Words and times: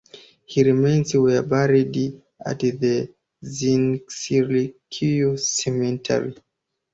His 0.47 0.65
remains 0.65 1.13
were 1.13 1.43
buried 1.43 2.23
at 2.43 2.57
the 2.59 3.13
Zincirlikuyu 3.45 5.37
Cemetery. 5.39 6.33